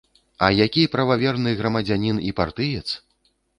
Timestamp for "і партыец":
2.31-2.87